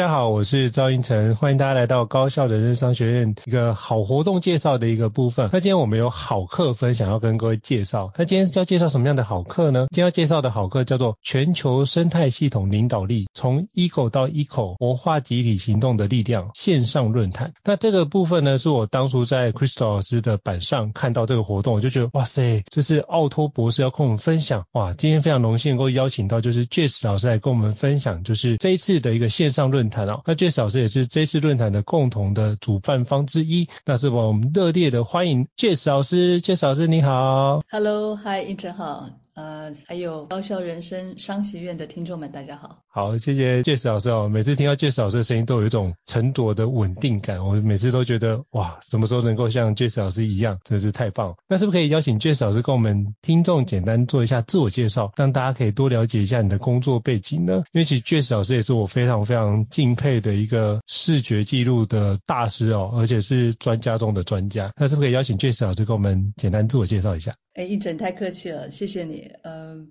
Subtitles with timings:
[0.00, 5.50] 大家好，我是赵英成，欢迎大家来到高校人生商学院一个好活动介绍的一个部分。
[5.52, 8.10] 那今天我们有好课分享要跟各位介绍。
[8.16, 9.88] 那今天要介绍什么样的好课呢？
[9.90, 17.52] 今天要介绍的好课叫做《全球生态系统领导力：从 Eco 到 Eco 活化集体行动的力量》线上论坛。
[17.62, 24.64] 那这个部分呢，是我当初在 Crystal 老师的板上看到这个活动，我就觉得哇塞，这是奥托博士要跟我们分享。
[24.72, 29.89] 哇，今天非常荣幸能够邀请到就是 Jess 老师来跟我们分享，就是这一次的一个线上论。
[29.90, 39.10] 坛哦，那 Jess 老师也是这次论坛的共同的主办方之一，那是我们热烈的欢迎 Jess 老师，Jess 老师你好，Hello，Hi，胤丞好。
[39.34, 42.82] 呃，还有高校人生商学院的听众们，大家好。
[42.88, 44.28] 好，谢谢 Jess 老师哦。
[44.28, 47.46] 每次听到 Jess 老师的声音，都有一种沉着的稳定感。
[47.46, 51.36] 我每次都觉得，哇，什么时候能够像 Jess 老师一样，真是太棒。
[51.48, 57.62] 那是不是可以邀请 Jess 老师跟我们听众简单做一下自我介绍，让大家可以多了解一下你的工作背景呢？
[57.72, 64.72] 因为其实 Jess 老师也是我非常非常敬佩的一个视觉记录的大师哦，而且是专家中的专家。
[64.76, 67.32] 那是不是可以邀请 Jess 老师跟我们简单自我介绍一下？
[67.54, 69.32] 哎，胤丞太客气了，谢谢你。
[69.42, 69.86] 嗯、呃。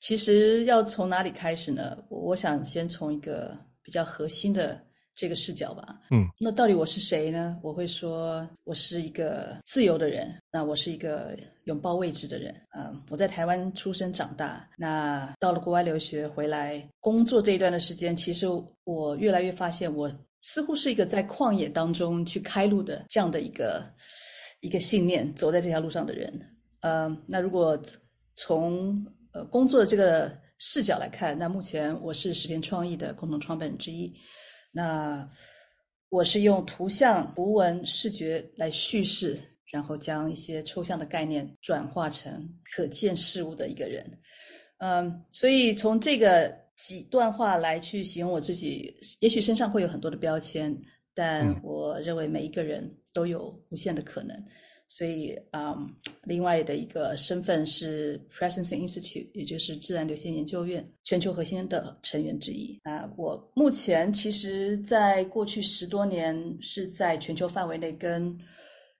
[0.00, 2.04] 其实要从哪里开始呢？
[2.08, 4.80] 我想先从一个比较核心的
[5.14, 6.00] 这个视角吧。
[6.10, 7.58] 嗯，那到底我是谁呢？
[7.62, 10.40] 我会说我是一个自由的人。
[10.50, 12.62] 那我是一个拥抱未知的人。
[12.74, 14.70] 嗯，我在台湾出生长大。
[14.78, 18.46] 那到了国外留学回来工作这一段的时间，其实
[18.84, 23.90] 我越来越发现，我似乎是一个在旷野当中去开路的这样的一个
[24.60, 26.56] 一个信念，走在这条路上的人。
[26.80, 27.82] 嗯，那如果
[28.34, 34.16] 从呃，工作的这个视角来看，那目前我是十篇创意的共同创办人之一。
[34.72, 35.30] 那
[36.08, 44.18] 我是用图像、图文、视觉来叙事，然后将一些抽象的概念转化成可见事物的一个人。
[44.78, 50.82] 嗯，所以从这个几段话来去形容我自己，也许身上会有很多的标签，
[51.14, 54.46] 但我认为每一个人都有无限的可能。
[54.92, 62.80] 所以，嗯，另外的一个身份是 Presence Institute，也就是自然流线研究院全球核心的成员之一。
[62.82, 68.40] 那我目前其实在过去十多年是在全球范围内跟，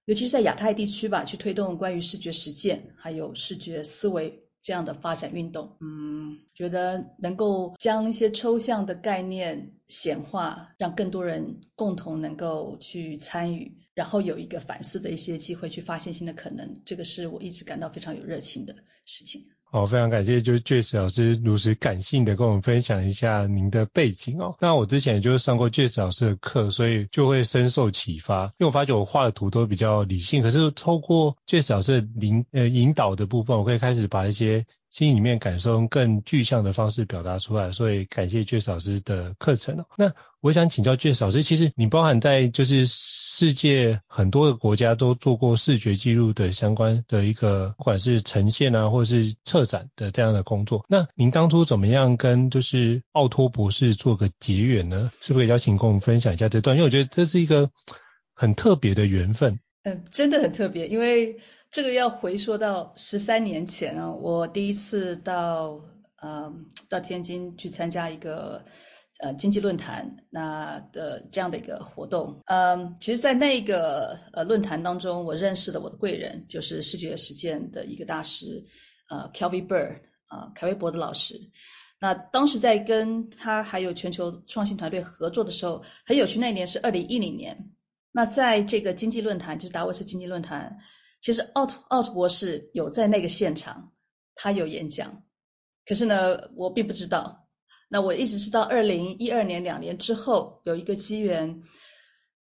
[0.04, 5.76] 尤其是在亚太地区吧，去推动关于视觉实践还有视觉思维这样的发展运动。
[5.80, 13.76] 嗯，觉得能够将一些抽象的概念显化，让更多人共同能够去参与。
[14.00, 18.74] 然后有一个反思的一些机会，去发现新的可能，这个是我一直感到非常有热情的
[19.04, 19.42] 事情。
[19.64, 24.56] 好，非常感谢，就是 Jess 老师如此感性的跟我们分享一下您的背景哦。
[24.58, 28.46] 那我之前就是上过 Jess 老师的课，所以就会深受启发。
[28.58, 37.70] 因为我发觉我画的图都比较理性，可是透过 Jess 老师的引呃引导的部分，我可以开始把一些心里面感受用更具象的方式表达出来。
[37.70, 39.84] 所以感谢 Jess 老师的课程哦。
[39.98, 42.86] 那我想请教 Jess 老师，其实你包含在就是。
[43.40, 50.84] 世界很多个国家都做过视觉记录的相关的一个，不管是呈现啊，或者是策展的这样的工作。
[50.90, 55.10] 那您当初怎么样跟就是奥托博士做个结缘呢？
[55.22, 56.76] 是不是可以邀请跟我们分享一下这段？
[56.76, 57.70] 因为我觉得这是一个
[58.34, 59.58] 很特别的缘分。
[59.84, 61.38] 嗯，真的很特别，因为
[61.70, 65.80] 这个要回溯到十三年前啊，我第一次到
[66.22, 68.66] 嗯到天津去参加一个。
[69.22, 78.65] 呃，经济论坛那的这样的一个活动，嗯，其实，在那个呃论坛当中，我认识了我的贵人，就是视觉实践的一个大师，
[79.10, 81.50] 呃，Kelvin Bird，啊，凯威伯的老师。
[82.00, 87.72] 那当时在跟他还有全球创新团队合作的时候，很有趣，那年是二零一零年。
[88.12, 90.78] 那在这个经济论坛，就是达沃斯经济论坛，
[91.21, 93.92] 其实奥奥特博士有在那个现场，
[94.34, 95.24] 他有演讲，
[95.84, 97.40] 可是呢，我并不知道。
[97.92, 101.65] 那我一直是到二零一二年两年之后，有一个机缘，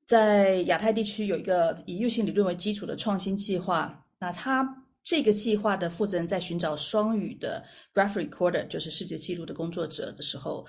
[0.06, 4.06] 在亚太地区有一个以 U 型理论为基础的创新计划。
[4.20, 7.64] 那他这个计划的负责人在寻找双语的
[7.94, 10.68] graph recorder，就是视觉记录的工作者的时候，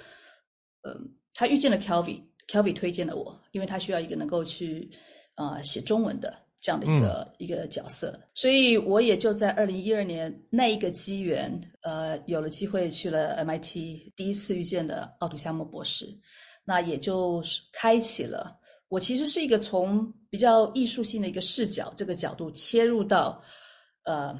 [0.82, 4.92] 嗯，他遇见了 Kelvin，Kelvin 推荐了我，因为他需要一个能够去
[5.34, 16.18] 啊、呃、写中文的这样的一个、嗯、一个角色，所以我也就在二零一二年那一个机缘，呃，有了机会去了 MIT，第一次遇见了奥图夏莫博士，
[16.66, 23.42] 那也就是开启了我其实是一个从比较艺术性的一个视角这个角度切入到
[24.04, 24.38] 呃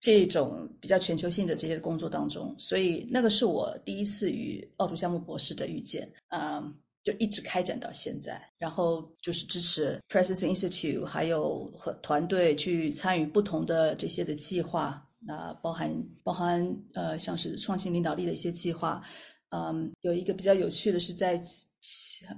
[0.00, 6.74] 这种比较全球性的这些工作当中，所以那个是我第一次与奥图夏默博士的遇见，嗯、呃。
[7.04, 19.04] 就一直开展到现在，然后就是支持 Praxis Institute，还有和团队去参与不同的这些的计划，那包含包含呃像是创新领导力的一些计划，
[19.50, 21.42] 嗯，有一个比较有趣的是在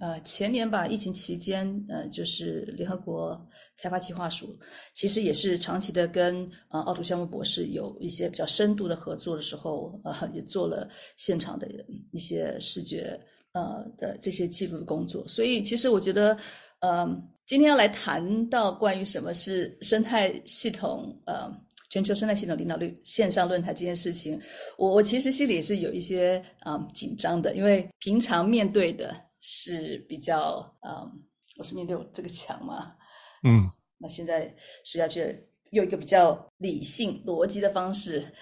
[0.00, 3.48] 呃前年吧，疫情期间，呃就是联合国
[3.78, 4.58] 开发计划署，
[4.94, 11.68] 其实也是长期的跟呃奥图项目博士有一些比较深度的合作的时候，呃也做了现场的
[12.10, 13.20] 一些视觉。
[13.56, 16.36] 呃的这些记录的工作，所以其实我觉得，
[16.80, 21.58] 呃，今天要来谈到关于什么是生态系统，呃，
[21.88, 24.42] 全球生态系统领导力线上论坛这件事情，
[24.76, 31.12] 我我其实心里也是有一些啊、呃、紧张的，因为平常面对的是比较，嗯、呃，
[31.56, 32.96] 我是面对我这个墙嘛，
[33.42, 34.54] 嗯， 那现在
[34.84, 38.34] 是要去用一个比较理性逻辑的方式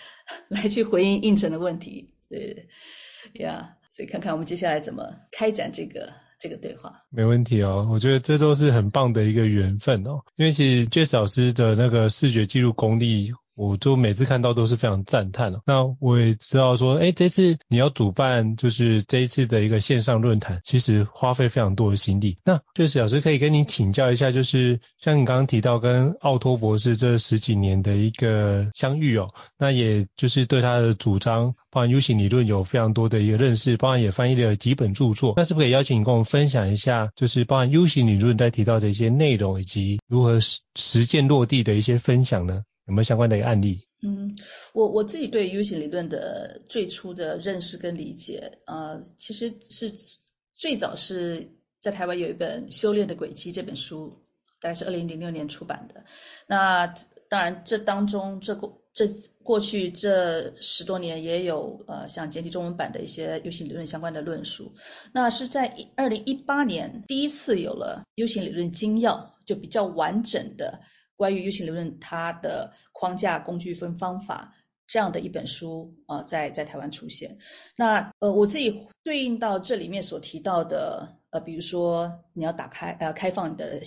[0.49, 2.69] 来去回应应承的问题，对，
[3.35, 3.79] 呀。
[3.95, 7.05] 所以看看我们接下来怎么开展这个这个对话。
[7.11, 10.19] 没问题哦，我觉得这都是很棒的一个缘分哦。
[10.35, 15.61] 因为其实 Jess 老师的那个视觉记录功力，我就每次看到都是非常赞叹哦。
[15.67, 22.39] 那我也知道说，哎，这次你要主办就是这一次的一个线上论坛，其实花费非常多的心力。
[22.45, 35.35] 那就是老师可以跟你请教一下，就是像你刚刚提到跟奥托博士这十几年的一个相遇哦，那也就是对他的主张，包含 U 型理论有非常多的一个认识，包含也翻译了几本著作。
[35.37, 42.63] 那是不是可以邀请你跟我们分享一下，就是包含 U 型理论在提到的一些内容，以及如何实践落地的一些分享呢？
[42.87, 43.87] 有没有相关的一个案例？
[44.03, 44.37] 嗯，
[44.75, 49.95] 我我自己对 U 型理论的最初的认识跟理解，呃，其实是
[50.55, 51.49] 最早是
[51.81, 54.23] 在台湾有一本《修炼的轨迹》这本书，
[54.61, 56.05] 大概是二零零六年出版的。
[56.47, 56.95] 那
[57.31, 59.09] 当然，这当中这过这
[59.43, 64.75] 过去这十多年也有呃像简体中文版的一些 U 型理论相关的论述。
[65.15, 70.81] 那是在二零一八年第一次有了 U 型理论精要，就比较完整的。
[71.17, 74.55] 关于 U 型理论，它的框架、工具分方法
[74.87, 77.39] 这样的一本书啊、在在台湾出现。
[77.77, 83.83] 那呃，我自己对应到这里面所提到的呃，比如说你要打开呃开放你的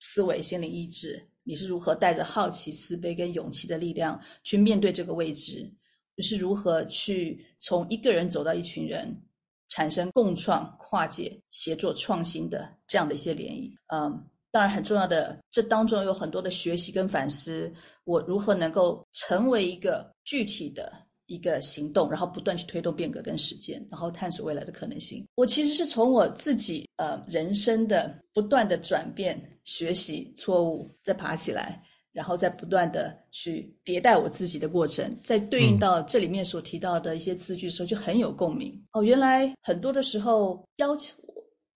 [0.00, 5.74] 思维、心灵意志，你是如何带着好奇、慈悲跟勇气的力量去面对这个未知？
[6.16, 9.22] 你是如何去从一个人走到一群人，
[9.68, 14.26] 产生共创、跨界、协作、创新的这样的一些涟漪，嗯。
[14.52, 17.72] 当然很重要的，这当中有很多的学习跟反思，
[18.04, 20.92] 我如何能够成为一个具体的
[21.26, 25.28] 一个行动，然后不断去推动变革跟实践，然后探索未来的可能性。
[25.36, 38.84] 我其实是从我自己呃人生的不断的转变、学习、错误，再爬起来，然后再不断的去迭代我自己的过程，在对应到这里面所提到的一些字句的时候，就很有共鸣。
[38.90, 41.14] 哦，原来很多的时候要求。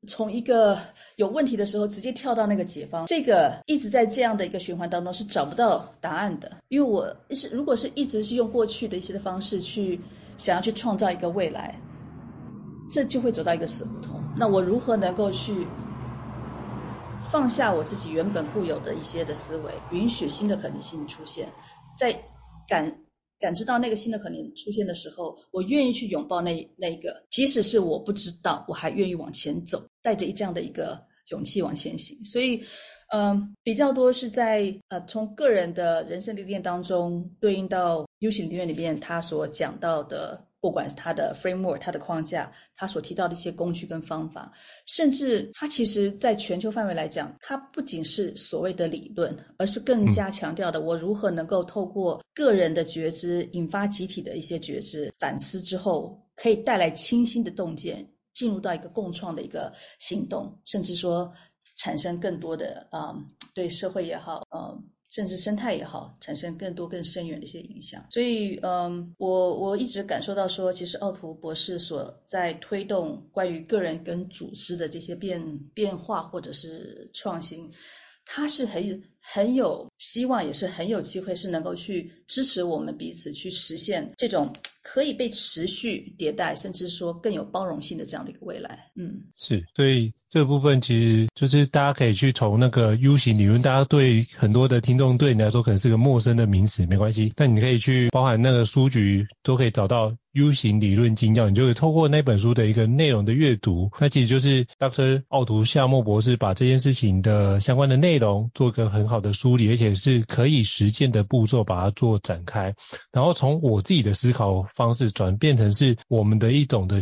[0.06, 0.78] 从一个
[1.16, 6.52] 有问题的时候直接跳到那个解方，这个一直在这样的一个循环当中是找不到答案的。
[6.68, 10.00] 因为我是如果是一直是用过去的一些的方式去
[10.38, 11.80] 想要去创造一个未来，
[12.90, 14.22] 这就会走到一个死胡同。
[14.36, 15.66] 那我如何能够去
[17.30, 21.48] 放下我自己原本固有的一些的思维，允许新的可能性出现，
[21.96, 22.24] 在
[22.66, 22.98] 感。
[23.44, 32.24] 感知到那个新的可能出现的时候，我愿意去拥抱那那个，即使是我不知道，我还愿意往前走，带着一这样的一个勇气往前行。
[32.24, 32.64] 所以，
[33.12, 40.46] 嗯、比较多是在呃从个人的人生历练当中对应到 U 型理论里面他所讲到的。
[40.64, 44.52] 不管是它的 framework，它的框架，它所提到的一些工具跟方法，
[44.86, 61.34] 甚至它其实在全球范围来讲，它不仅是所谓的理论，而是更加强调的我如何能够透过个人的觉知，引发集体的一些觉知，反思之后，可以带来清新的洞见，进入到一个共创的一个行动，甚至说
[61.76, 64.88] 产生更多的啊、嗯，对社会也好，嗯。
[65.14, 68.04] 甚至生态也好，产生更多更深远的一些影响。
[68.10, 77.70] 所以，嗯，我我一直感受到说，其实奥图博士所在推动关于个人跟组织的这些变变化或者是创新，
[78.24, 84.52] 他是很很有希望，也是很有机会，是能够去支持我们彼此去实现这种
[84.82, 88.90] 可以被持续迭代，甚至说更有包容性的这样的一个未来。
[88.96, 100.12] 嗯，是，所以这部分其实就是大家可以去从那个 U 型理论，大家对很多的听众对你来说可能是个陌生的名词，没关系，但你可以去包含那个书局都可以找到。
[100.36, 105.22] U 型理论精要，你就会透过那本书的一个内容的阅读，那其实就是 Dr.
[105.28, 112.74] 奥图夏莫博士把这件事情的相关的内容做一个很好的梳理，而且是可以实践的步骤把它做展开，
[113.12, 116.98] 然后从我自己的思考方式转变成是我们的一种的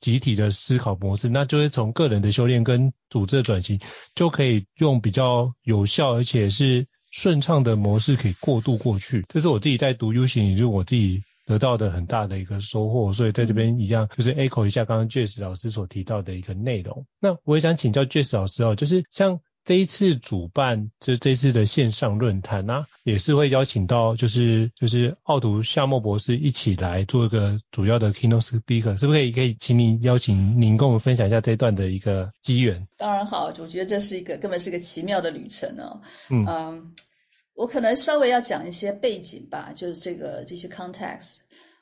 [0.00, 3.80] 集体的思考模式，那就是从个人的修炼跟组织的转型，
[4.14, 9.24] 就可以用比较有效而且是顺畅的模式可以过渡过去。
[9.28, 11.22] 这是我自己在读 U 型，也就是我自己。
[11.48, 17.06] 得到的很大的一个收获，所以在这边一样就是 echo 一下刚刚 Jess 老师所提到的一个内容。
[17.20, 32.88] 那我也想请教 Jess 老师哦，就是像这一次主办，就这次的线上论坛啊，也是会邀请到就是就是奥图夏莫博士一起来做一个主要的 keynote speaker，是不是可以可以请您邀请您跟我们分享一下这一段的一个机缘？
[32.96, 36.00] 当然好，我觉得这是一个根本是个奇妙的旅程哦。
[36.30, 36.46] 嗯。
[36.46, 36.92] Um,
[37.56, 41.38] 我可能稍微要讲一些背景吧，就是这个这些 context。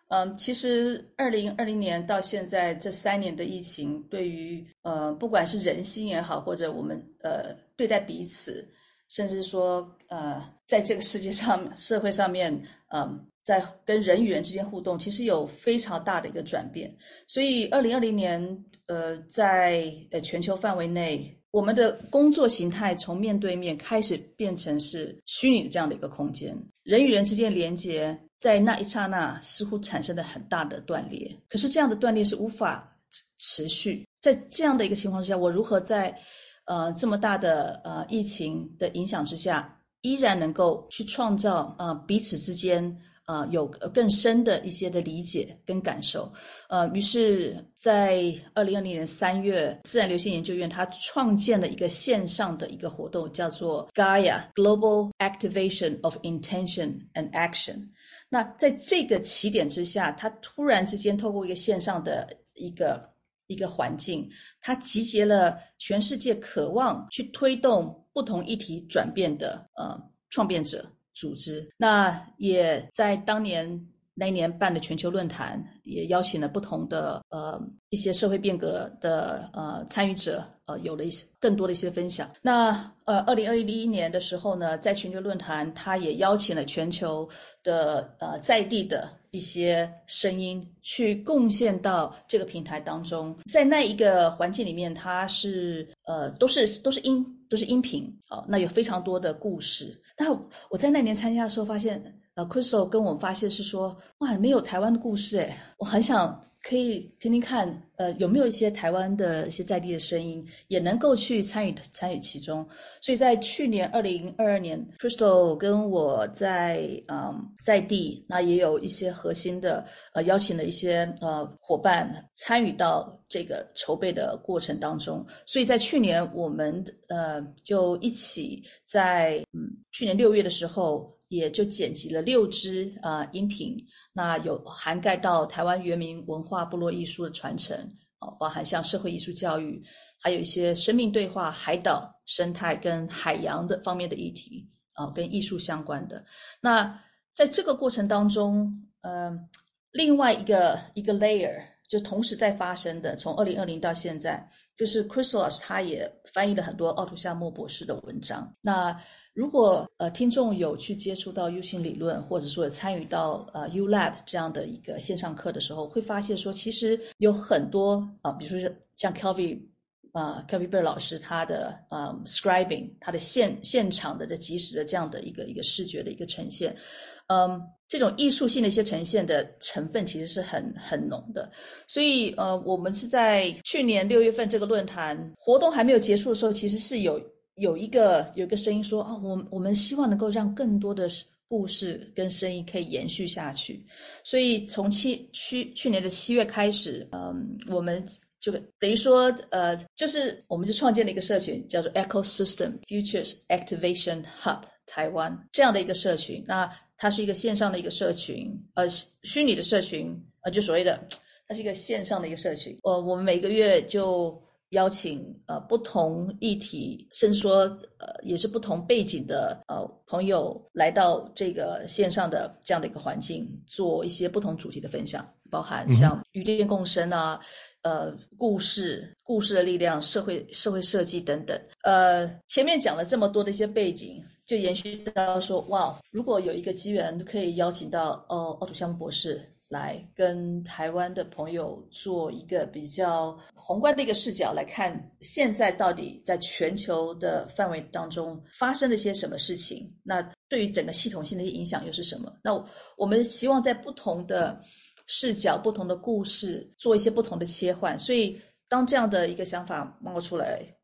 [0.07, 8.73] 嗯，其实二零二零年到现在这三年的疫情，对于呃不管是人心也好，或者我们呃对待彼此，
[9.09, 16.97] 甚至说呃在这个世界上社会上面，嗯、呃，在跟人与人之间互动，其实有非常大的一个转变。
[17.29, 21.41] 所以二零二零年呃在呃全球范围内。
[21.55, 31.37] 我们的工作形态从面对面开始变成是虚拟的这样的一个空间，人与人之间连接在那一刹那似乎产生了很大的断裂。
[31.49, 32.99] 可是这样的断裂是无法
[33.39, 36.19] 持续，在这样的一个情况之下，我如何在
[36.65, 43.01] 呃这么大的呃疫情的影响之下，依然能够去创造呃彼此之间。
[43.27, 46.35] 啊，有更深的一些的理解跟感受，
[46.69, 57.93] 呃，于是，在二零二零年三月，自然流行研究院它创建了一个线上的一个活动，叫做 Gaia Global Activation of Intention and Action。
[58.29, 63.14] 那在这个起点之下，它突然之间透过一个线上的一个
[63.47, 70.91] 一个环境，它集结了全世界渴望去推动不同议题转变的呃创变者。
[71.17, 82.31] 组织，那也在当年那一年办的全球论坛，也邀请了不同的呃一些社会变革的呃参与者，呃有了一些更多的一些分享。
[82.43, 87.29] 那呃二零二一年的时候呢，在全球论坛，他也邀请了全球
[87.63, 93.39] 的呃在地的一些声音去贡献到这个平台当中。
[93.51, 97.41] 在那一个环境里面，它是呃都是都是音。
[97.51, 100.03] 都是音频，哦，那有非常多的故事。
[100.17, 100.29] 但
[100.71, 106.45] 我在那年参加的时候，发现，呃，Crystal 跟我们发现是说，哇，没有台湾的故事诶，我很想。
[106.67, 112.69] 可以听听看，呃，有没有一些台湾的一些在地的声音，也能够去参与参与其中。
[113.03, 125.27] 所以在去年二零二二年，Crystal 跟我在嗯在地，那也有一些核心的呃邀请了一些呃伙伴参与到这个筹备的过程当中。
[125.45, 131.19] 所以在去年，我们呃就一起在嗯去年六月的时候。
[131.29, 139.85] 也就剪辑了六支啊、呃、音频，那有涵盖到台湾原民文化部落艺术的传承，哦，包含像社会艺术教育，
[140.21, 146.25] 还有一些生命对话、海岛生态跟海洋的方面的议题，啊、跟艺术相关的。
[146.61, 147.03] 那
[147.35, 149.49] 在这个过程当中，嗯、
[149.91, 151.65] 另外一个一个 layer
[151.95, 159.01] 就同时在发生的，从二零二零到现在，就是 Crystal 他也翻译了很多奥图夏莫博士的文章，那。
[159.35, 169.71] 如果呃听众有去接触到 U 型理论，或者说有参与到呃 U Lab 这样的一个线上课的时候，会发现说其实有很多啊、比如说像 Kelvin
[170.13, 176.77] 啊 Kelvin Bird 老师他的呃 Scribing，他的现现场的这即时的这样的一个一个视觉的一个呈现，
[177.27, 181.53] 嗯，这种艺术性的一些呈现的成分其实是很很浓的，
[181.87, 187.33] 所以呃我们是在去年六月份这个论坛活动还没有结束的时候，其实是有。
[187.57, 191.09] 有一个有一个声音说啊，我我们希望能够让更多的
[191.47, 193.87] 故事跟声音可以延续下去。
[194.25, 198.09] 所以从七去去年的七月开始，嗯，我们
[198.41, 198.51] 就
[198.81, 206.45] 等于说呃，就是我们就创建了一个社群，叫做 Ecosystem Futures Activation Hub 台湾这样的一个社群。
[206.47, 211.09] 那它是一个线上的一个社群，呃，虚拟的社群，呃，就所谓的
[211.49, 212.79] 它是一个线上的一个社群。
[212.83, 214.43] 呃，我们每个月就。
[214.71, 227.41] 邀请呃不同议题，甚至说呃也是不同背景的呃朋友来到这个线上的这样的一个环境，做一些不同主题的分享，包含像与电共生啊，
[227.85, 231.61] 呃故事、故事的力量、社会社会设计等等。
[231.83, 239.51] 呃，前面讲了这么多的一些背景，就延续到说，哇，如果有一个机缘可以邀请到哦奥土香博士。
[239.67, 249.97] 来跟台湾的朋友做一个比较宏观的一个视角来看，现在到底在全球的范围当中发生了些什么事情？
[250.05, 252.35] 那对于整个系统性的影响又是什么？
[252.45, 254.61] 那我们希望在不同的
[255.07, 257.99] 视角、不同的故事做一些不同的切换。
[257.99, 260.77] 所以当这样的一个想法冒出来，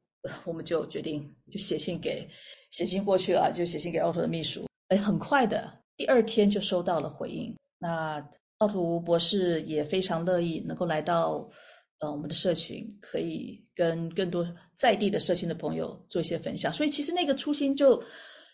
[0.45, 2.29] 我们就决定就写信给
[2.71, 4.67] 写信过去了，就写信给奥土的秘书。
[4.89, 7.57] 哎，很快的，第二天就收到了回应。
[7.79, 11.51] 那奥图博士也非常乐意能够来到
[11.99, 16.75] 呃我们的社群，可以跟更多在地的社群的朋友做一些分享。
[16.75, 18.05] 所以其实那个初心就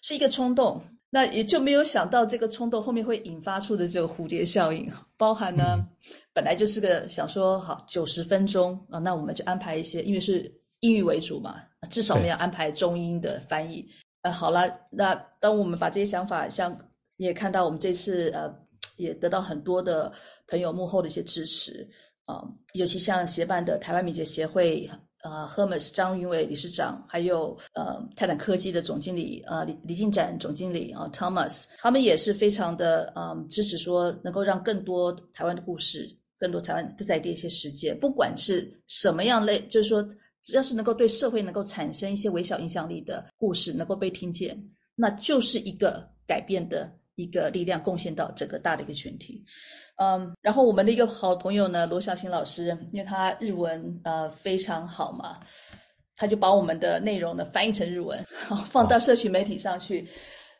[0.02, 5.88] 是一个冲动，那也就没有想到这个冲动后面会引发出的这个蝴蝶效应，包含呢
[6.32, 13.88] 本来就是个想说好九十分钟啊，那我们就安排一些，因为是英语为主嘛，至少我们要安排中英的翻译。
[14.22, 18.66] 呃，好了，那当我们把这些想法，像也看到我们这次呃。
[18.98, 20.14] 也得到很多的
[20.46, 21.90] 朋友幕后的一些支持
[22.24, 24.90] 啊、呃，尤其像协办的台湾敏捷协会
[25.26, 40.08] 呃，Hermes 张云伟理事长，还有呃泰坦科技的总经理呃李李进展总经理啊、Thomas，他们也是非常的嗯、支持说能够让更多台湾的故事，更多台湾在地一些实践，不管是什么样类，就是说
[40.42, 46.92] 只要是能够对社会能够产生一些微小影响力的故事，能够被听见，那就是一个改变的。
[47.16, 49.46] 一个力量贡献到整个大的一个群体，
[49.96, 55.40] 嗯，然后我们的一个好朋友呢，罗小新老师，因为他日文呃非常好嘛，
[56.14, 58.26] 他就把我们的内容呢翻译成日文，
[58.70, 60.08] 放到社群媒体上去，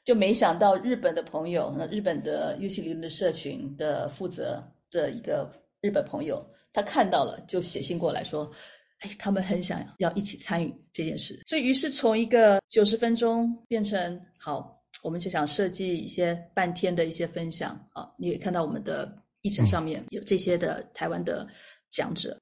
[0.07, 8.53] 就没想到日本的朋友，那日本的 UC 理论的社群的负责的一个日本朋友，他看到了就写信过来说，
[9.01, 14.76] 哎，他们很想要一起参与这件事，所以于是从一个九十分钟变成好。
[15.07, 21.47] 我们就想设计一些半天的一些分享啊，你也看到我们的议程上面有这些的台湾的
[21.93, 22.41] 讲者，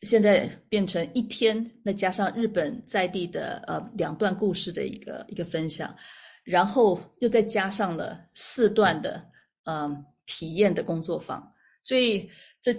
[0.00, 5.96] 现在变成一天，那加上日本在地的呃两段故事的一个一个分享，
[6.42, 9.26] 然后又再加上了四段的
[9.64, 11.52] 嗯、呃、体验的工作坊，
[11.82, 12.30] 所以
[12.62, 12.72] 这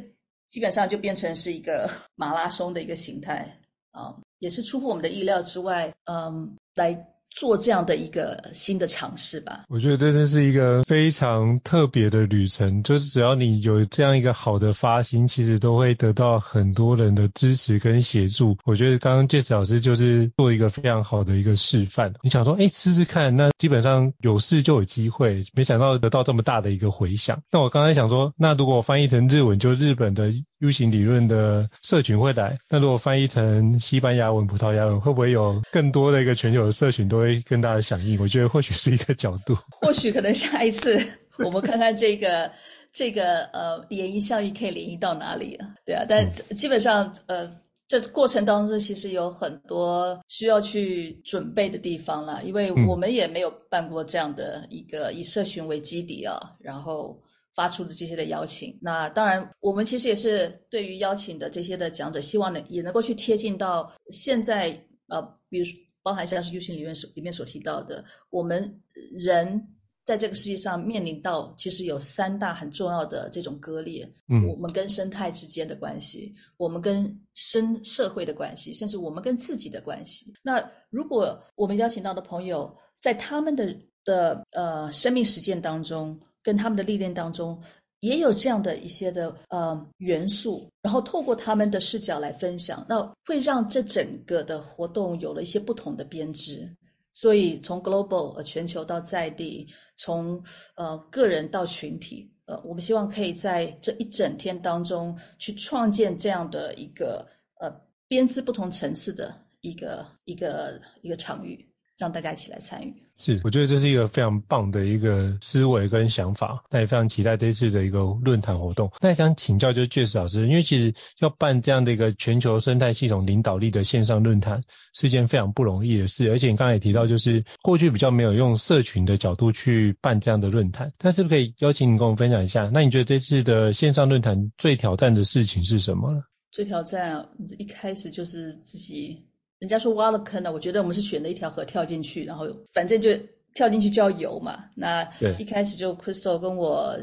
[0.47, 3.59] 基本上就变成是一个马拉松的一个形态
[3.91, 7.13] 啊，也是出乎我们的意料之外，嗯，来。
[7.39, 12.81] 做这样的一个新的尝试吧，我觉得这真是一个非常特别的旅程。
[12.81, 18.57] 就是只要你有这样一个好的发心，其实都会得到很多人的支持跟协助。
[18.65, 22.13] 我觉得刚刚 Jess 老师就是做一个非常好的一个示范。
[22.23, 25.43] 你想说，哎，试试看，那基本上有事就有机会。
[25.53, 27.43] 没想到得到这么大的一个回响。
[27.51, 32.57] 那我刚才想说，那如果翻译成日文，就日本的 U 型理论的社群会来。
[32.67, 37.27] 那如果翻译成西班牙文、葡萄牙文，会不会有更多的一个全球的社群都会？
[37.27, 39.57] 会更大的响应，我觉得或许是一个角度。
[39.81, 41.05] 或许可能下一次
[41.43, 42.53] 我们看看这个
[42.93, 45.75] 这个呃联谊效应可以联谊到哪里啊？
[45.85, 47.57] 对啊，但基本上呃
[47.89, 57.19] 这过程当中其实有很多需要去准备的地方了，因为我们也没有办过这样的一个以社群为基底啊，然后
[57.57, 58.79] 发出的这些的邀请。
[58.81, 65.77] 那当然，我们其实也是对于邀请的这些的讲者，希望呢也能够去贴近到现在呃，比如说。
[66.03, 80.33] 包含像是 U 型里面所里面所提到的，我们人在这个世界上面临到其实有三大很重要的这种割裂，嗯，我们跟生态之间的关系，我们跟生社会的关系，甚至我们跟自己的关系。
[80.43, 87.61] 那如果我们邀请到的朋友在他们的的呃生命实践当中，跟他们的历练当中。
[87.99, 96.77] 也有这样的一些的呃元素，然后透过他们的视角来分享，那会让这整个的活动有了一些不同的编织。
[97.11, 100.43] 所以从 global 呃全球到在地，从
[100.75, 107.27] 呃个人到群体，呃我们希望可以在这一整天当中去创建这样的一个
[107.59, 111.66] 呃编织不同层次的一个一个一个场域。
[111.97, 118.91] 让大家一起来参与，是，我觉得这是一个非常棒的一个思维跟想法，那也非常期待这次的一个论坛活动。
[119.01, 124.61] 那也想请教就是 Jess 老师，因为其实要办这样的一个全球生态系统领导力的线上论坛，
[124.93, 126.29] 是一件非常不容易的事。
[126.29, 132.69] 而且你刚才也提到，就是过去比较没有用社群的角度去办这样的论坛，但是不可以邀请你跟我们分享一下？
[132.71, 136.21] 那你觉得这次的线上论坛最挑战的事情是什么呢？
[136.51, 139.25] 最挑战一开始就是自己。
[139.59, 143.11] 人家说挖了坑呢，我觉得我们是选了一条河跳进去，然后反正就
[143.55, 144.65] 跳进去就要游嘛。
[144.75, 146.99] 那一开始就 Crystal 跟我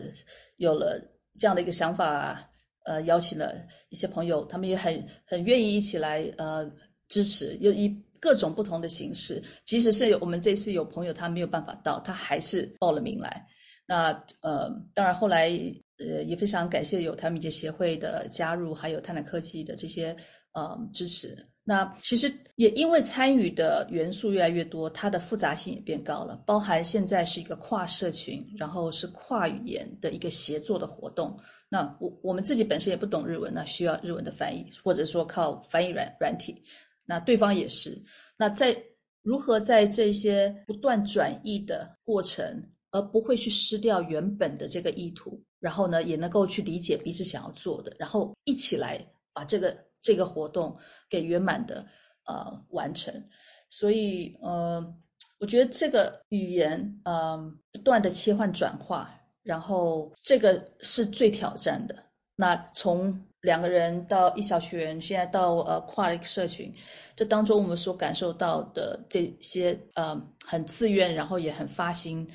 [0.56, 1.02] 有了
[1.38, 2.50] 这样的一个想法，
[2.84, 6.70] 呃邀请了一些朋友，他们也很很愿意一起来呃
[7.08, 13.48] 支持，又以各种不同的形式，即使是我们这次有朋友他没有办法到，他还是报了名来。
[13.86, 15.50] 那呃当然后来
[15.98, 20.16] 呃也非常感谢有台湾敏捷协会的加入，还有泰南科技的这些
[20.52, 21.46] 呃支持。
[21.66, 31.40] 那其实也因为参与的元素越来越多，它的复杂性也变高了，包含现在是一个跨社群，然后是跨语言的一个协作的活动。
[31.70, 36.64] 那我我们自己本身也不懂日文，那需要日文的翻译，或者说靠翻译软软体。
[37.06, 38.04] 那对方也是。
[38.36, 38.82] 那在
[39.22, 49.84] 如何在这些不断转译的过程，而不会去失掉原本的这个意图，然后呢，也能够去理解彼此想要做的，然后一起来把这个。
[50.04, 50.76] 这个活动
[51.08, 51.86] 给圆满的
[52.26, 53.24] 呃完成，
[53.70, 54.94] 所以呃，
[55.40, 62.04] 我觉得这个语言呃不断的切换转化，然后这个是最挑战的。
[62.36, 66.74] 那从两个人到一小群人，现在到呃跨了一个社群，
[67.16, 72.28] 这当中我们所感受到的这些呃很自愿，然后也很发心，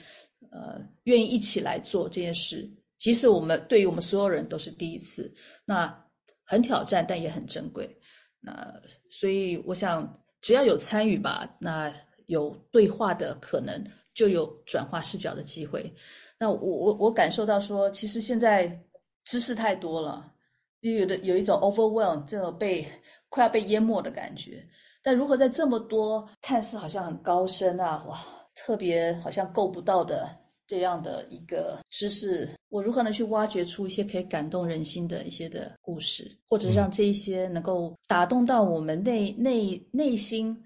[0.49, 5.33] 呃愿意一起来做这件事，即使我们对于我们所有人都是第一次，
[5.65, 6.05] 那。
[6.51, 8.01] 很挑战，但也很珍贵。
[8.39, 8.81] 那
[9.11, 11.93] 所以我想，只要有参与吧，那
[12.25, 15.93] 有对话的可能，就有转化视角的机会。
[16.39, 18.83] 那我我我感受到说，其实现在
[19.23, 20.33] 知识太多了，
[20.79, 22.87] 又有的有一种 overwhelm，这种被
[23.29, 24.69] 快要被淹没的感觉。
[25.03, 28.17] 但如何在这么多看似好像很高深啊，哇，
[28.55, 30.48] 特别好像够不到的。
[30.69, 40.63] 这样的一个知识，我如何能去挖掘出一些可以感动人心的一些的故事，或者让这一些能够打动到我们内内内心，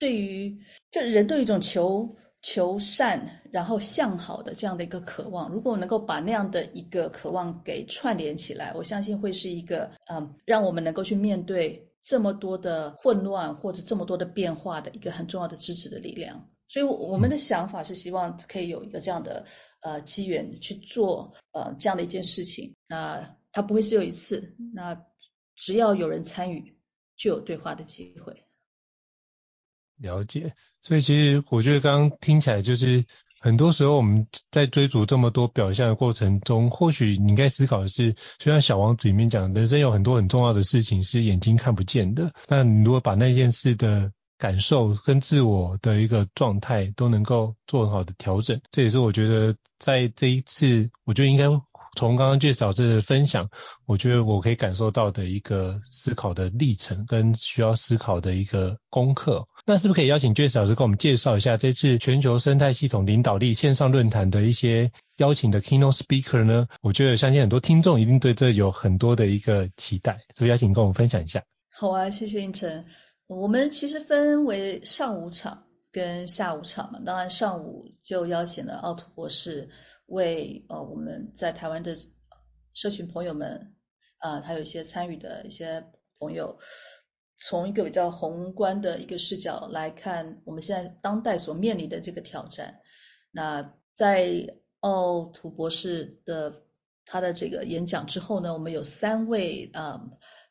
[0.00, 0.58] 对于
[0.90, 5.50] 就人都有一种求求善，然后向好的这样的一个渴望。
[5.50, 16.48] 如果能够把那样的一个渴望给串联起来，我相信会是一个嗯，让我们能够去面对这么多的混乱或者这么多的变化的一个很重要的支持的力量。
[16.74, 19.46] 所以我们的想法是希望可以有一个这样的
[19.80, 22.74] 呃机缘去做呃这样的一件事情。
[22.88, 25.00] 那它不会只有一次，那
[25.54, 26.76] 只要有人参与，
[27.16, 28.44] 就有对话的机会。
[29.98, 30.56] 了解。
[30.82, 33.04] 所以其实我觉得刚刚听起来就是
[33.40, 42.34] 很多时候我们在追逐这么多表象的过程中，或许你应该思考的是，就像小王子里面讲，人生有很多很重要的事情是眼睛看不见的。
[42.48, 44.12] 那你如果把那件事的
[44.44, 51.44] 感受跟自我的一个状态都能够做很好的调整，这也是我觉得在这一次，我觉得应该
[51.96, 53.48] 从刚刚 Joyce 老师的分享，
[53.86, 59.46] 我觉得我可以感受到的一个思考的历程跟需要思考的一个功课。
[59.64, 66.66] 那是不是可以邀请 Joyce 老师跟我们介绍一下这次全球生态系统领导力线上论坛的一些邀请的 Keynote Speaker 呢？
[66.82, 71.42] 我觉得相信很多听众一定对这有很多的一个期待，所以邀请跟我们分享一下。
[71.70, 72.84] 好啊，谢谢英成。
[73.26, 79.70] 我们其实分为上午场跟下午场嘛，当然上午就邀请了奥图博士
[80.04, 81.96] 为呃我们在台湾的
[82.74, 83.74] 社群朋友们
[84.18, 85.86] 啊，还有一些参与的一些
[86.18, 86.58] 朋友，
[87.38, 92.80] 从一个比较宏观的一个视角来看我们现在当代所面临的这个挑战。
[93.30, 96.62] 那在奥图博士的
[97.06, 100.02] 他的这个演讲之后呢，我们有三位啊。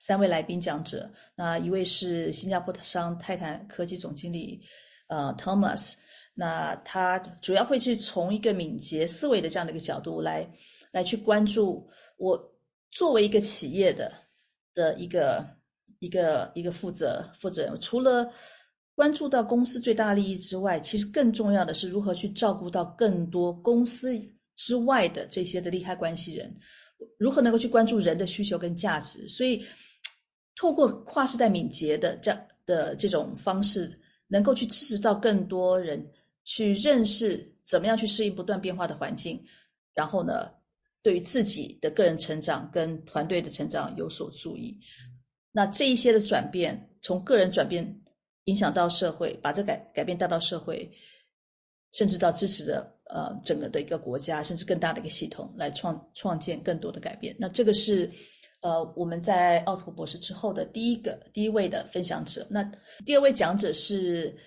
[0.06, 4.64] 三位来宾讲者，那一位是新加坡商泰坦科技总经理，
[5.08, 5.94] 呃，Thomas，
[6.34, 10.50] 那他主要会去从一个敏捷思维的这样的一个角度来
[10.92, 12.54] 来去关注我
[12.92, 14.12] 作为一个企业的
[14.76, 15.56] 的一个
[16.00, 18.34] 一个一个负责负责人，除了
[18.96, 26.58] 关注到公司最大利益之外，其实更重要的是如何去照顾到更多公司之外的这些的利害关系人，
[27.18, 29.66] 如何能够去关注人的需求跟价值，所以。
[30.56, 36.12] 透过跨世代敏捷的这样的这种方式，能够去支持到更多人
[36.44, 39.46] 去认识怎么样去适应不断变化的环境，
[39.94, 40.52] 然后呢，
[41.02, 44.82] 对于自己的个人成长跟团队的成长有所注意。
[45.52, 48.02] 那这一些的转变，从个人转变
[48.44, 50.94] 影响到社会，把这改改变带到社会，
[51.92, 57.36] 甚至到支持的呃整个的一个国家，甚至更大的一个系统，来创创建更多的改变。
[57.40, 58.12] 那这个是。
[58.64, 62.72] 呃，我们在奥图博士之后的第一个、第一位的分享者，那
[63.06, 64.38] 第二位讲者是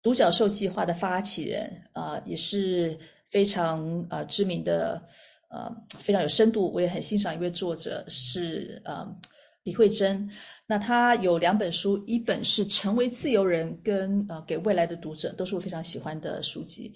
[0.00, 5.08] 独角兽计划的发起人，啊、呃，也是非常呃知名的，
[5.50, 9.16] 呃，非常有深度，我也很欣赏一位作者是呃
[9.64, 10.30] 李慧珍。
[10.68, 16.94] 那他有两本书，一本是《成为自由人》跟呃给未来的读者，都是我非常喜欢的书籍。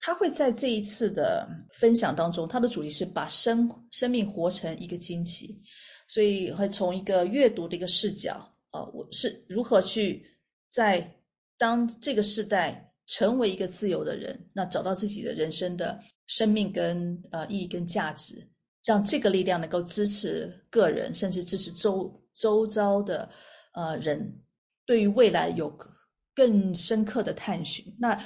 [0.00, 5.62] 他会在这一次的分享当中，他的主题是把生生命活成一个惊奇。
[6.06, 10.26] 所以会从一个阅读的一个视角，呃，我是如何去
[10.68, 11.16] 在
[11.58, 18.48] 当这个时代成为一个自由的人，那找到自己的人生的生命跟呃意义跟价值，
[18.84, 23.30] 让这个力量能够支持个人，甚至支持周周遭的
[23.72, 24.42] 呃人，
[24.86, 25.78] 对于未来有
[26.34, 27.96] 更深刻的探寻。
[27.98, 28.22] 那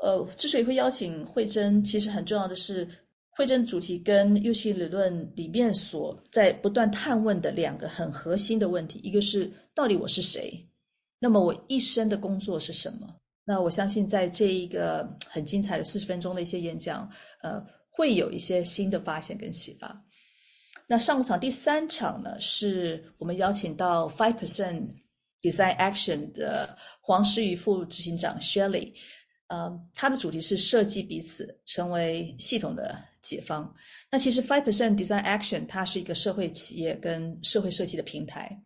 [0.00, 2.88] 呃，之所以会邀请惠珍，其实很重要的是。
[3.36, 10.70] 惠贞主题跟 U 型理论里面所在不断探问的两个很核心的问题，一个是到底我是谁？
[11.18, 13.16] 那么我一生的工作是什么？
[13.44, 17.10] 那我相信在这一个很精彩的四十分钟的一些演讲，
[17.42, 20.02] 呃，会有一些新的发现跟启发。
[20.86, 24.94] 那上午场第三场呢，是我们邀请到 Five Percent
[25.42, 28.94] Design Action 的黄诗瑜副执行长 Shelley。
[29.48, 33.74] 呃，他的主题是设计彼此，成为系统的解方。
[34.10, 38.62] 那其实 Five Percent Design Action 它是一个社会企业跟社会设计的平台，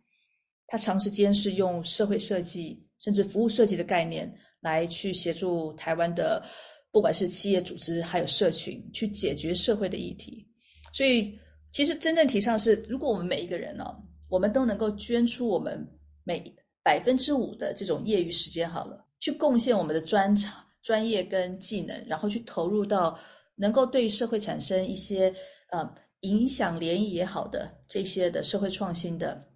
[0.67, 6.45] 它长时间是用社会设计甚至服务设计的概念来去协助台湾的
[6.91, 10.47] 不管是企业组织还有社群去解决社会的议题。
[10.93, 11.39] 所以
[11.71, 13.85] 其实真正提倡是，如果我们每一个人呢、
[14.29, 15.87] 我们都能够捐出我们
[16.23, 20.65] 每百分之五的这种业余时间好了，去贡献我们的专长。
[20.83, 23.19] 专业跟技能，然后去投入到
[23.61, 25.35] 能够对社会产生一些
[25.69, 29.47] 呃影响涟漪也好的这些的社会创新的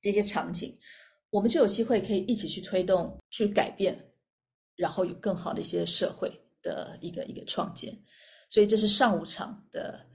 [0.00, 0.78] 这些场景，
[1.30, 4.12] 我们就有机会可以一起去推动、去改变，
[4.76, 8.02] 然后有更好的一些社会的一个一个创建。
[8.50, 10.06] 所以这是上午场的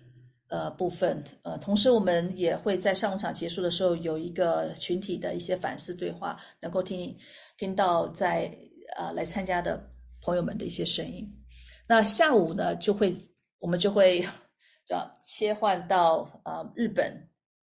[0.47, 7.17] 呃部分，呃，同时我们也会在上午场结束的时候有一个群体的一些反思对话，能够听
[7.57, 8.57] 听到在
[8.95, 9.91] 呃来参加的。
[10.21, 11.38] 朋友们的一些声音，
[11.89, 13.15] 那下午呢就会
[13.57, 14.27] 我们就会
[14.85, 17.27] 这样切换到呃日本，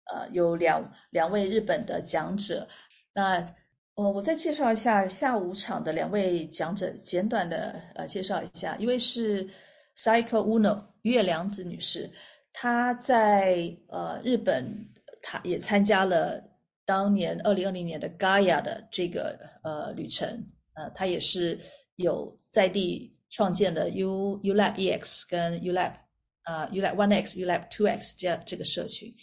[0.04, 2.68] 呃有两两位日本的讲者，
[3.14, 3.46] 那
[3.94, 9.52] 呃我再介绍一下下午场的两位讲者，简短的呃介绍一下，一位是
[9.96, 12.10] Saeko Uno 月良子女士，
[12.52, 14.90] 她在呃日本，
[15.22, 16.50] 她也参加了
[16.84, 21.60] 当年二零二零年的 Gaia 的这个呃旅程，呃她也是。
[22.02, 25.94] 有在地创建的 U U Lab EX 跟 U Lab
[26.42, 29.14] 啊、uh, U Lab One X U Lab Two X 这样这个社群，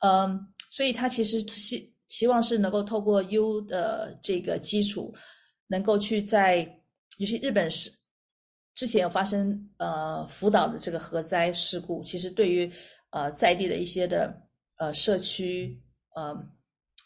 [0.00, 5.14] 嗯，所以他其实希期望是能够透过 U 的这个基础，
[5.66, 6.80] 能够去在
[7.18, 7.92] 尤其日本是
[8.74, 12.72] 之前有发生呃福岛的这个核灾事故，其实对于
[13.10, 14.42] 呃在地的一些的
[14.76, 15.82] 呃社区
[16.14, 16.48] 呃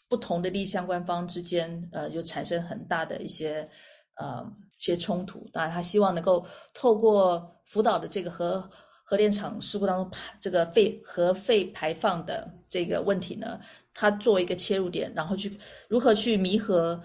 [0.09, 3.69] 不同的利益相关方之间呃有产生很大的一些
[4.17, 4.53] 呃。
[4.79, 8.69] 些冲突，当然他希望能够透过福岛的这个核
[9.03, 13.61] 核电厂事故当中排这个废核废排放的这个问题呢，
[13.95, 17.01] 他作为一个切入点，然后去如何去弥合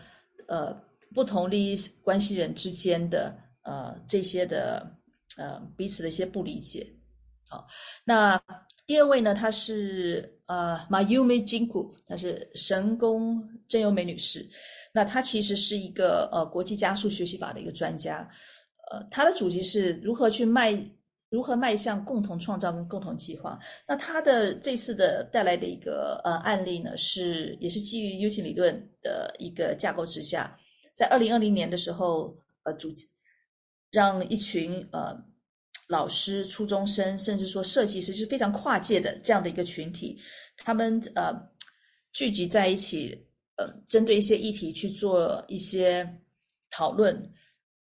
[0.49, 0.83] 呃
[1.15, 4.99] 不同利益关系人之间的呃这些的
[5.39, 6.93] 呃彼此的一些不理解。
[7.49, 7.69] 好，
[8.05, 8.43] 那
[8.87, 14.51] 第二位呢，她是呃 Mayumi Jinku，她是神宫真由美女士。
[14.95, 18.29] 那他其实是一个呃国际加速学习法的一个专家，
[18.91, 20.91] 呃，他的主题是如何去迈
[21.31, 23.61] 如何迈向共同创造跟共同计划。
[23.89, 30.59] 那他的这次的带来的一个呃案例呢，是也是基于 U 型理论的一个架构之下，
[30.93, 32.95] 在二零二零年的时候，呃，主
[33.91, 35.25] 让一群呃
[35.89, 40.21] 老师、初中生，甚至说设计师，是非常跨界的这样的一个群体，
[40.59, 41.49] 他们呃
[42.13, 43.27] 聚集在一起。
[43.57, 46.21] 呃，针对一些议题去做一些
[46.71, 47.33] 讨论，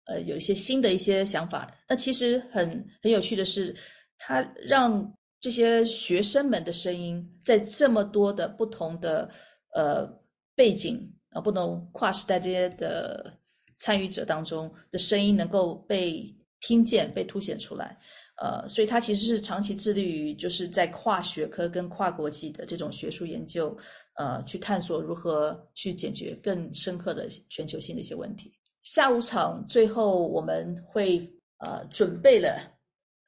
[0.05, 1.77] 呃，有一些新的一些想法。
[1.87, 3.75] 那其实很很有趣的是，
[4.17, 9.31] 他让这些学生们的声音，在这么多的不同的
[9.73, 10.19] 呃
[10.55, 13.39] 背景啊、不同跨时代这些的
[13.75, 17.99] 参与者当中的声音，能够被听见、被凸显出来。
[18.43, 23.77] 呃，所以他其实是长期致力于就是在跨学科跟跨国际的这种学术研究，
[24.15, 28.55] 呃，去探索如何去解决更深刻的全球性的一些问题。
[28.81, 32.79] 下午场最后我们会呃准备了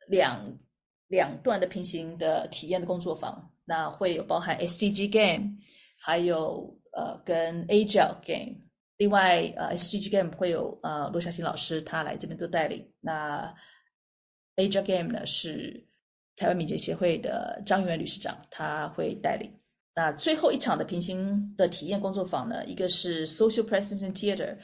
[0.08, 0.58] 两
[1.08, 5.60] 两段的平行的体验的工作坊，那会有包含 SDG Game，
[6.00, 8.64] 还有呃跟 Agile Game，
[8.98, 13.54] 另外呃 SDG Game 会有呃罗小婷老师他来这边做带领，那。
[14.56, 15.88] Agile Game 呢是
[16.36, 19.60] 台湾敏捷协会的张元理事长，他会带领。
[19.96, 24.58] 那最后一场的平行的体验工作坊呢，一个是 Social Presence Theater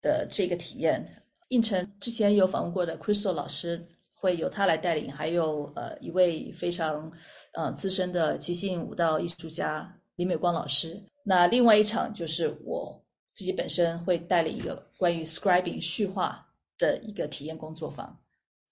[0.00, 7.12] 的这个体验，应承之前有访问过的 Crystal 老师会由他来带领，还有呃一位非常
[7.52, 11.02] 呃资深的即兴舞蹈艺术家李美光老师。
[11.24, 18.21] 那另外一场就是我自己本身会带领一个关于 scribing 叙化的一个体验工作坊。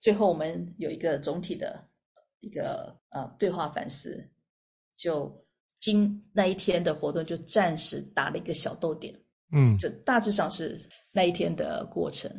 [0.01, 1.85] 最后我们有一个总体的
[2.41, 4.31] 一个呃对话反思，
[4.97, 5.45] 就
[5.79, 9.21] 今那一天的活动就暂时打了一个小逗点，
[9.53, 12.33] 嗯，就大致上是那一天的过程。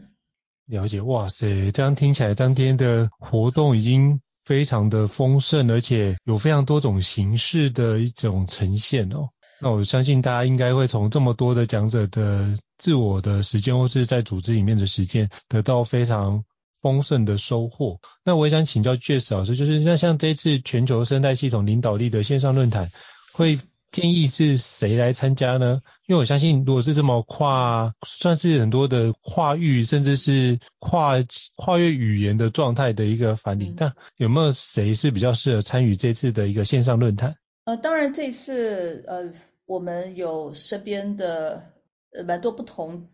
[0.66, 9.30] 了解，哇塞，这样听起来当天的活动已经非常的丰盛，而且有非常多种形式的一种呈现哦。
[9.60, 16.44] 那我相信大家应该会从这么多的讲者的自我的实践，或是在组织里面的实践，得到非常
[16.82, 18.00] 丰盛的收获。
[18.24, 22.90] 那我也想请教 Jess 老师，就是那像这次全球生态系统领导力的线上论坛，
[23.34, 23.60] 会
[23.92, 25.82] 建议是谁来参加呢？
[26.08, 31.16] 因为我相信，如果是这么跨，算是很多的跨域，甚至是跨
[31.58, 37.36] 跨越语言的状态的一个范例，但有没有谁是比较适合参与这次的一个线上论坛？
[37.66, 39.34] 呃，当然这次呃，
[39.66, 41.74] 我们有身边的
[42.14, 43.10] 呃蛮多不同。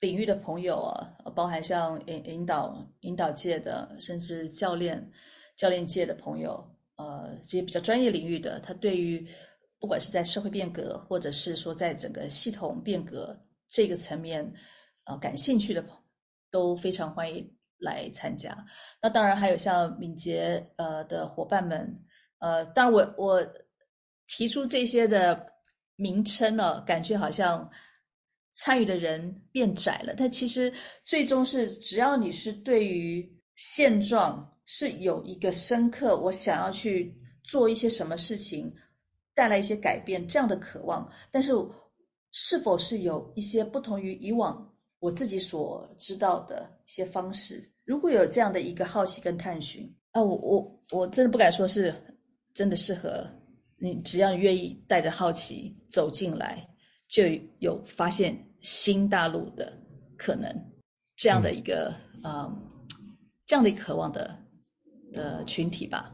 [0.00, 5.10] 领域的朋友啊，包含像引引导引导界的，甚至教练
[5.56, 9.28] 教练界的朋友，呃，这些比较专业领域的，他对于
[9.80, 14.54] 不管是在社会变革，或者是说在整个系统变革这个层面，
[15.02, 15.98] 呃，感兴趣的朋，
[16.52, 18.66] 都非常欢迎来参加。
[19.02, 22.04] 那当然还有像敏捷呃的伙伴们，
[22.38, 23.48] 呃，当然我我
[24.28, 25.54] 提出这些的
[25.96, 27.72] 名称呢，感觉好像。
[28.60, 38.74] 参与的人变窄了，但其实最终是只要你是对于现状是有一个深刻，我想要去做一些什么事情，
[39.32, 41.52] 带来一些改变这样的渴望，但是
[42.32, 47.70] 是否是有一些不同于以往我自己所知道的一些方式？
[47.84, 51.94] 如果有这样的一个好奇跟探寻，啊，我我我真的不敢说是
[52.54, 53.30] 真的适合
[53.78, 56.70] 你，只要你愿意带着好奇走进来，
[57.06, 57.22] 就
[57.60, 58.46] 有发现。
[58.60, 59.78] 新大陆的
[60.16, 60.72] 可能，
[61.16, 62.62] 这样的一个啊、嗯呃，
[63.46, 64.38] 这样的一个渴望的
[65.12, 66.12] 的群体吧。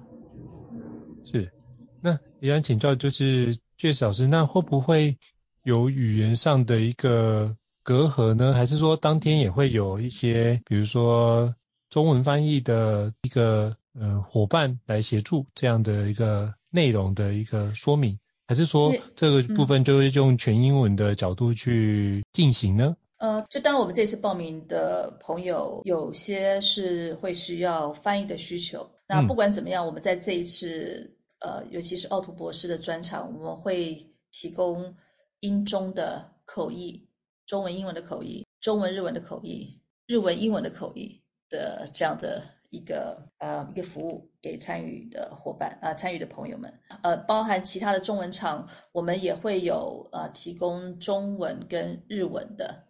[1.24, 1.52] 是，
[2.00, 5.18] 那也想请教，就是 Jess 老师，那会不会
[5.62, 8.52] 有语言上的一个隔阂呢？
[8.52, 11.54] 还是说当天也会有一些，比如说
[11.88, 18.18] 中文翻译的一个呃伙伴来协助这样的一个内容的一个说明？
[18.46, 22.96] 还是说这个部分就是用全英文的角度去进行呢？
[23.16, 28.90] 嗯、呃，就当我们这次报名的朋友，有些是会需要翻译的需求。
[29.06, 34.94] 那不管怎么样，我们在这一次，呃，尤其是奥图博士的专场，我们会提供
[35.40, 37.08] 英中的口译，
[37.46, 42.42] 中文、英文的口译，中文、日文的口译，日文、英文的口译的这样的。
[42.74, 52.88] 一个呃一个服务给参与的伙伴啊、呃、参与的朋友们，呃包含其他的中文场，我们也会有呃提供中文跟日文的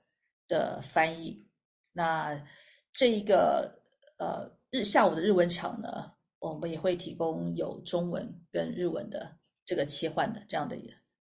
[0.48, 1.46] 的翻译。
[1.92, 2.44] 那
[2.92, 3.82] 这一个
[4.18, 10.76] 呃日下午的日文场呢，我们也会提供有中文跟日文的这个切换的这样的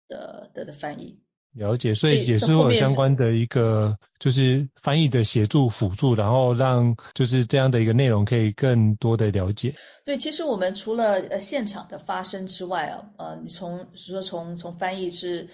[0.07, 1.23] 的的的翻译。
[1.53, 9.73] 了解，所以也是会有相关的一个就是翻译的协助辅助，然后让就是这样的一个内容可以更多的了解。
[10.05, 15.49] 对，其实我们除了呃现场的发生之外啊，呃，你从说从从翻译是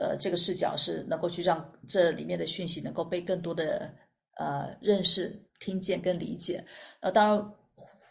[0.00, 3.94] 呃这个视角是能够去让这里面的讯息能够被更多的
[4.36, 6.64] 呃认识、听见跟理解。
[7.00, 7.52] 呃，当然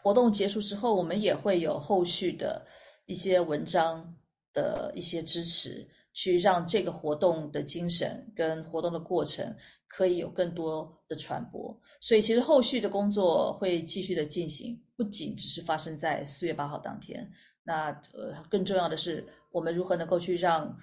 [0.02, 2.66] 活动结束之后，我们也会有后续的
[3.04, 4.14] 一些文章
[4.54, 5.88] 的一些支持。
[6.12, 17.30] 去让这个活动的精神跟活动的过程可以有更多的传播，所以其实后续的工作会继续的进行，不仅只是发生在四月八号当天，
[17.62, 20.78] 那呃更重要的是我们如何能够去让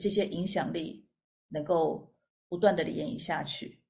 [0.00, 1.06] 这些影响力
[1.48, 2.14] 能够
[2.48, 3.80] 不断的连延下去。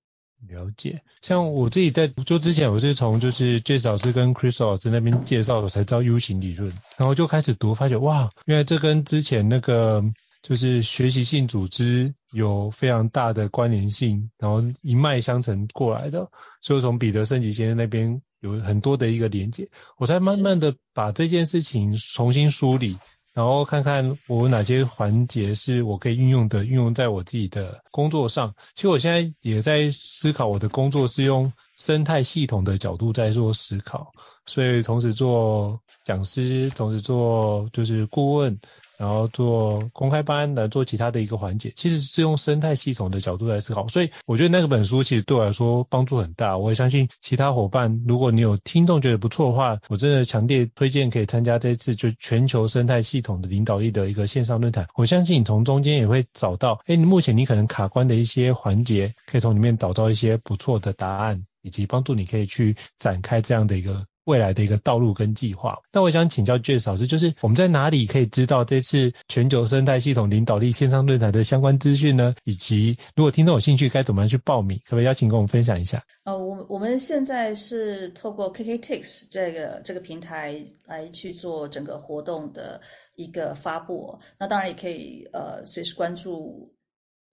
[0.48, 10.02] 了解，像我自己在做之前，我是从就是 Jess 老师跟 Chris 老师那边介绍我，才知道 U 型理论，然后就开始读，发觉哇，原来这跟之前那个。
[10.42, 16.30] 就是学习性组织有非常大的关联性，然后一脉相承过来的，
[16.62, 19.68] 所以从彼得圣吉先生那边有很多的一个连接，
[19.98, 22.96] 我才慢慢的把这件事情重新梳理，
[23.34, 28.54] 然后看看我哪些环节是我可以运用的，运用在我自己的工作上。
[28.74, 34.10] 其实我现在也在思考我的工作是用生态系统的角度在做思考，
[34.46, 38.58] 所以同时做讲师，同时做就是顾问。
[39.00, 46.58] 然后做公开班来做其他的一个环节，其实是用生态系统的角度来思考，所以我觉得那个本书其实对我来说帮助很大。
[46.58, 54.86] 我也相信其他伙伴，如果你有听众觉得不错的话，我真的强烈推荐可以参加这次就全球生态系统的领导力的一个线上论坛。
[54.94, 64.04] 我相信你从中间也会找到，哎，你目前你可能卡关的一些环节，可以从里面找到一些不错的答案，以及帮助你可以去展开这样的一个。
[64.30, 65.80] 未来的一个道路跟计划。
[65.92, 72.36] 那我想请教 j e s 老师，就是我们在哪里可以知道这次全球生态系统领导力线上论坛的相关资讯呢？
[72.44, 74.78] 以及如果听众有兴趣，该怎么样去报名？
[74.84, 76.04] 可不可以邀请跟我们分享一下？
[76.24, 82.80] 呃，我我们现在是透过 KKTIX 这个这个平台来去做整个活动的
[83.16, 84.20] 一个发布。
[84.38, 86.74] 那当然也可以呃随时关注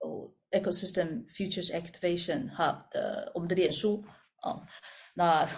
[0.00, 4.04] 哦 Ecosystem Futures Activation Hub 的我们的脸书
[4.42, 4.62] 哦。
[5.14, 5.48] 那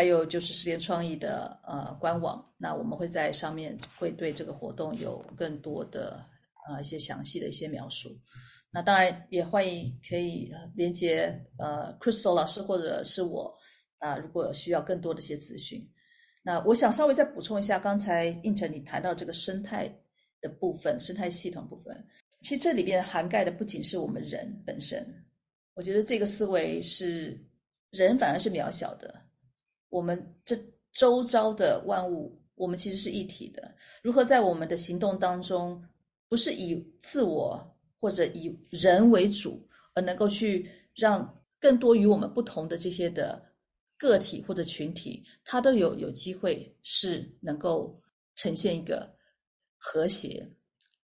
[0.00, 6.24] 还有就是时间创意的呃官网，那我们会在上面会对这个活动有更多的
[6.66, 8.16] 呃一些详细的一些描述。
[8.70, 13.58] 那当然也欢迎可以连接呃 Crystal 老师或者是我
[13.98, 15.90] 啊、如果需要更多的一些资讯。
[16.42, 20.00] 那我想稍微再补充一下，刚才胤丞你谈到这个生态
[20.40, 22.06] 的部分，生态系统部分，
[22.40, 25.26] 其实这里边涵盖的不仅是我们人本身，
[25.74, 27.44] 我觉得这个思维是
[27.90, 29.19] 人反而是渺小的。
[29.90, 30.58] 我们这
[30.92, 33.74] 周遭的万物，我们其实是一体的。
[34.02, 35.84] 如何在我们的行动当中，
[36.28, 43.50] 不是以自我或者以人为主，而能够去让更多与我们不同的这些的
[43.98, 48.00] 个体或者群体，它都有有机会是能够
[48.34, 49.14] 呈现一个
[49.76, 50.52] 和谐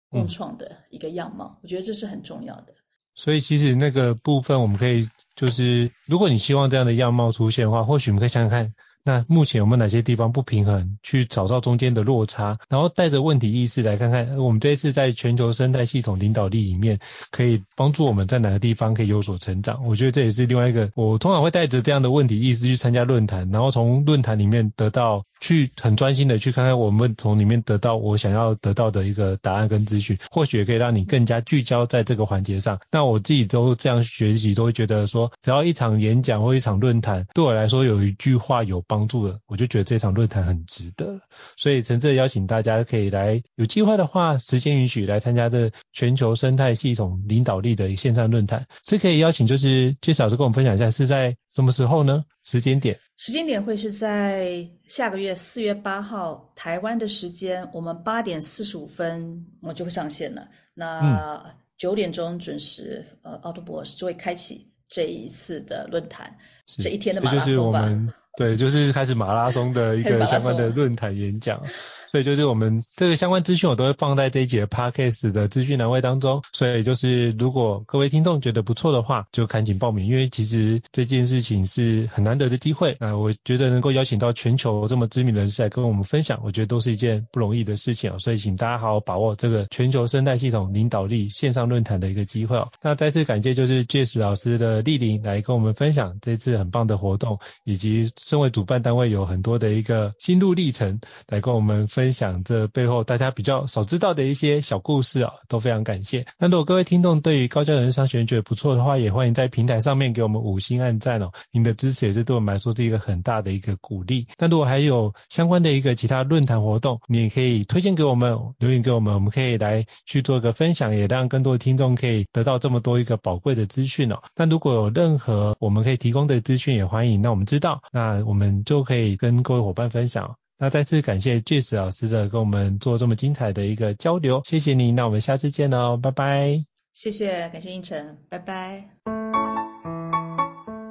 [0.09, 1.55] 共创的一个样貌。
[1.55, 1.59] 嗯。
[1.63, 2.73] 我觉得这是很重要的。
[3.13, 5.07] 所以其实那个部分，我们可以
[5.41, 8.75] 就是，如果你希望这样的样貌出现的话，或许我们可以想想看。
[9.03, 10.99] 那目前有没有哪些地方不平衡？
[11.01, 16.99] 去找到中间的落差，然后带着问题意识来看看，我们这一次在全球生态系统领导力里面，
[17.31, 19.83] 可以帮助我们在哪个地方可以有所成长。
[19.87, 25.23] 我觉得这也是另外一个，我通常会带着这样的问题意识去参加论坛，然后从论坛里面得到。
[25.43, 32.79] 去很专心的去看看，我们从里面得到我想要得到的一个答案跟资讯，或许也可以让你更加聚焦在这个环节上。
[32.91, 41.21] 那我自己都这样学习，都会觉得说，只要一场演讲或一场论坛对我来说有一句话有帮助的，我就觉得这场论坛很值得。
[41.57, 48.67] 所以诚挚邀请大家可以来，有机会的话，时间允许来参加这全球生态系统领导力的线上论坛。
[48.85, 52.25] 是可以邀请，就是 Jess 老师跟我们分享一下是在什么时候呢？
[52.43, 52.99] 时间点？
[53.17, 60.47] 时间点会是在下个月四月八号台湾的时间，我们八点四十五分我就会上线了。
[60.73, 66.37] 那九点钟准时，呃，奥特博士就会开启这一次的论坛，
[66.67, 67.89] 这一天的马拉松吧。
[68.37, 71.63] 对，就是开始马拉松的一 个相关的论坛演讲。
[72.11, 76.41] 所以就是我们这个相关资讯，我都会放在这一节 podcast 的资讯栏位当中。
[76.51, 82.97] 所以就是如果各位听众觉得不错的话，就赶紧报名，因为其实这件事情是很难得的机会。
[82.99, 88.19] 那我觉得能够邀请到全球这么知名的人士来跟我们分享，我觉得都是一件不容易的事情。
[88.19, 92.69] 所以请大家好好把握这个全球生态系统领导力线上论坛的一个机会哦。
[92.81, 100.99] 那再次感谢就是 Jess 老师的莅临来跟我们分享这次很棒的活动，以及身为主办单位有很多的一个心路历程
[101.29, 102.00] 来跟我们分。
[102.01, 106.25] 分享这背后大家比较少知道的一些小故事啊，都非常感谢。
[106.39, 111.31] 那如果各位听众对于高教人生商学院觉得不错的话，也欢迎在平台上面给我们五星按赞哦。
[111.51, 114.27] 您的支持也是对我们来说是一个很大的一个鼓励。
[114.39, 124.23] 那如果还有相关的一个其他论坛活动，你也可以推荐给我们，留言给我们，我们可以来去做一个分享，也让更多的听众可以得到这么多一个宝贵的资讯哦。
[124.35, 130.37] 那如果有任何我们可以提供的资讯，也欢迎让我们知道，那我们就可以跟各位伙伴分享。
[130.61, 136.63] 那再次感谢 Jess 老师的跟我们做这么精彩的一个交流，谢谢你，那我们下次见哦，拜拜。
[136.93, 138.85] 谢谢，感谢应晨，拜拜。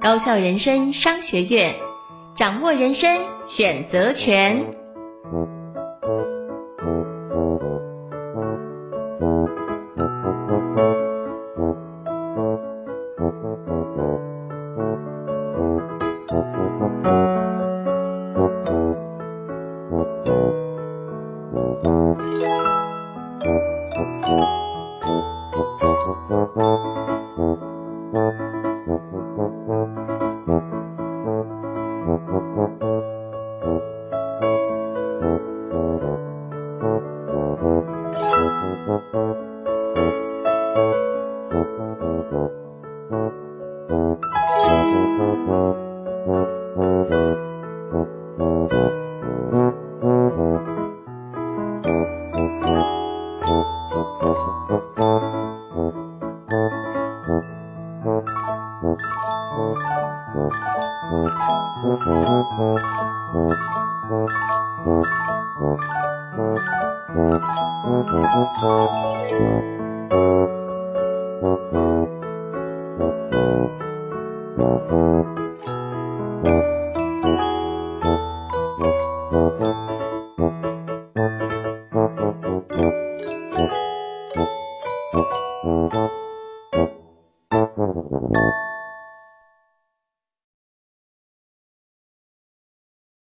[0.03, 1.77] 高校人生商学院，
[2.37, 3.25] 掌握人生
[3.57, 5.60] 选择权。